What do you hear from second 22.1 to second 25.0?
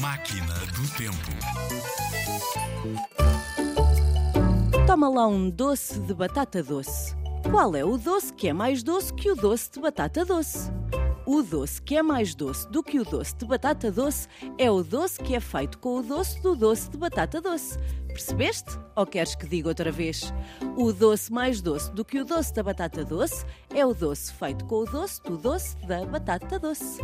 o doce da batata doce é o doce feito com o